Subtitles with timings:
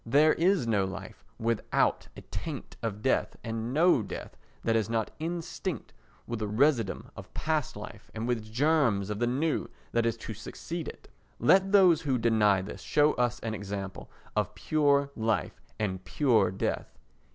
[0.03, 5.11] There is no life without a taint of death and no death that is not
[5.19, 5.93] instinct
[6.25, 10.33] with a residuum of past life and with germs of the new that is to
[10.33, 11.07] succeed it.
[11.37, 16.97] Let those who deny this show us an example of pure life and pure death.